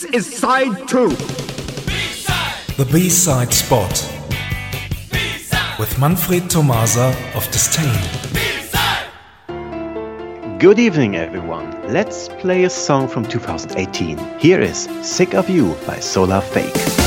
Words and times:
This 0.00 0.14
is 0.14 0.38
side 0.38 0.88
two. 0.88 1.10
The 2.78 2.88
B-side 2.90 3.52
spot 3.52 3.92
with 5.78 5.98
Manfred 5.98 6.48
Tomasa 6.48 7.14
of 7.34 7.46
Disdain. 7.50 8.00
Good 10.58 10.78
evening, 10.78 11.16
everyone. 11.16 11.92
Let's 11.92 12.28
play 12.28 12.64
a 12.64 12.70
song 12.70 13.08
from 13.08 13.26
2018. 13.26 14.38
Here 14.38 14.62
is 14.62 14.88
Sick 15.02 15.34
of 15.34 15.50
You 15.50 15.74
by 15.86 16.00
Solar 16.00 16.40
Fake. 16.40 16.99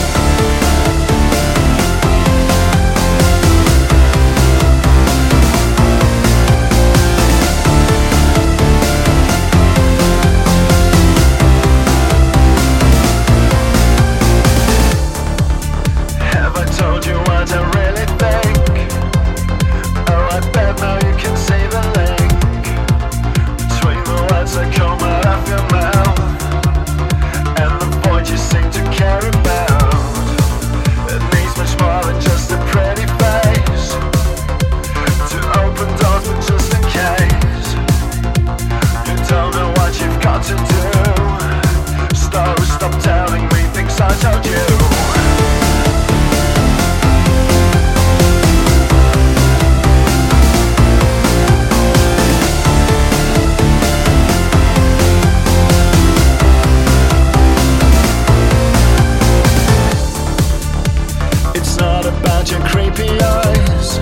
creepy 62.73 63.07
eyes. 63.21 63.99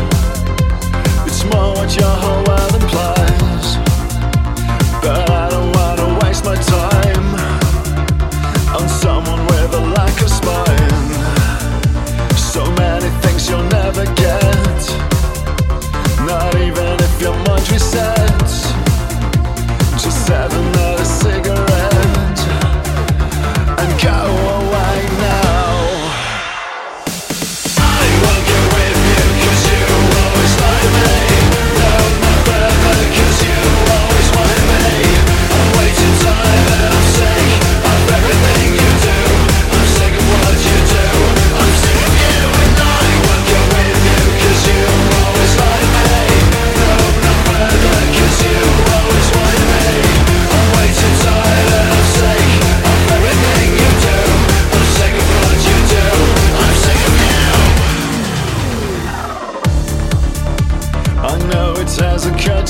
It's 1.27 1.43
more 1.43 1.73
what 1.75 1.93
your 1.99 2.15
whole 2.23 2.41
world 2.47 2.73
implies. 2.81 3.67
But 5.03 5.30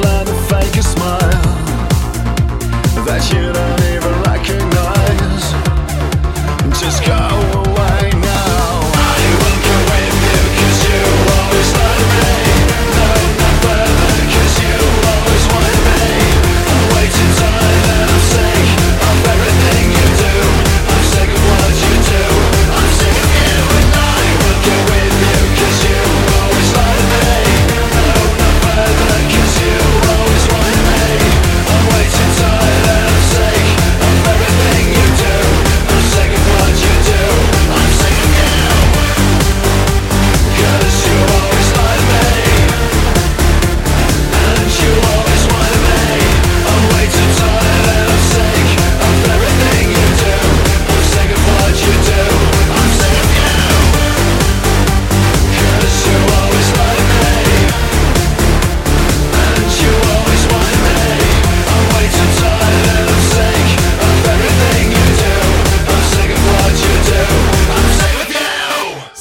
plan 0.00 0.24
to 0.24 0.34
fake 0.48 0.76
a 0.76 0.82
smile 0.82 1.42
that 3.04 3.22
you 3.32 3.52
don't 3.52 3.82
even 3.94 4.14
recognize. 4.30 5.44
Just 6.80 7.04
go 7.04 7.60
away. 7.60 7.69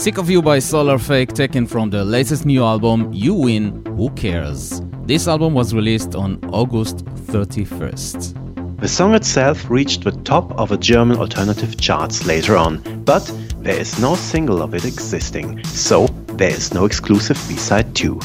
Of 0.07 0.29
You 0.29 0.41
by 0.41 0.59
Solar 0.59 0.97
Fake, 0.97 1.33
taken 1.33 1.67
from 1.67 1.89
the 1.89 2.05
latest 2.05 2.45
new 2.45 2.63
album, 2.63 3.11
You 3.13 3.33
Win, 3.33 3.85
Who 3.97 4.09
Cares? 4.11 4.81
This 5.03 5.27
album 5.27 5.53
was 5.53 5.73
released 5.73 6.15
on 6.15 6.39
August 6.53 7.05
31st. 7.27 8.79
The 8.79 8.87
song 8.87 9.13
itself 9.13 9.69
reached 9.69 10.05
the 10.05 10.13
top 10.23 10.57
of 10.57 10.69
the 10.69 10.77
German 10.77 11.17
alternative 11.17 11.79
charts 11.79 12.25
later 12.25 12.55
on, 12.55 12.81
but 13.03 13.29
there 13.57 13.77
is 13.77 13.99
no 13.99 14.15
single 14.15 14.61
of 14.61 14.73
it 14.73 14.85
existing, 14.85 15.63
so 15.65 16.07
there 16.37 16.49
is 16.49 16.73
no 16.73 16.85
exclusive 16.85 17.37
B-side 17.47 17.93
too. 17.93 18.19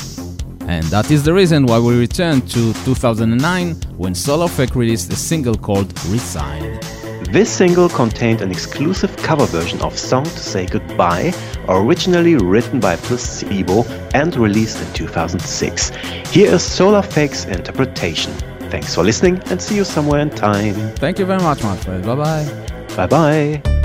And 0.60 0.84
that 0.84 1.10
is 1.10 1.24
the 1.24 1.34
reason 1.34 1.66
why 1.66 1.80
we 1.80 1.98
return 1.98 2.40
to 2.42 2.72
2009 2.84 3.74
when 3.96 4.14
Solar 4.14 4.48
Fake 4.48 4.76
released 4.76 5.12
a 5.12 5.16
single 5.16 5.56
called 5.56 5.92
Resign. 6.06 6.78
This 7.34 7.50
single 7.50 7.88
contained 7.88 8.42
an 8.42 8.52
exclusive 8.52 9.16
cover 9.16 9.44
version 9.46 9.82
of 9.82 9.98
Song 9.98 10.22
to 10.22 10.38
Say 10.38 10.66
Goodbye, 10.66 11.34
originally 11.68 12.36
written 12.36 12.78
by 12.78 12.94
Placebo 12.94 13.82
and 14.14 14.36
released 14.36 14.80
in 14.80 14.92
2006. 14.92 15.90
Here 16.30 16.54
is 16.54 16.62
Solar 16.62 17.02
Fake's 17.02 17.44
interpretation. 17.46 18.32
Thanks 18.70 18.94
for 18.94 19.02
listening 19.02 19.42
and 19.46 19.60
see 19.60 19.74
you 19.74 19.82
somewhere 19.82 20.20
in 20.20 20.30
time. 20.30 20.74
Thank 20.94 21.18
you 21.18 21.26
very 21.26 21.42
much, 21.42 21.60
Manfred. 21.64 22.06
Bye 22.06 22.14
bye. 22.14 22.66
Bye 22.94 23.06
bye. 23.08 23.80